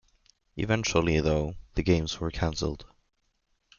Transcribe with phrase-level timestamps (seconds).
[0.57, 2.85] Eventually, though, the Games were canceled.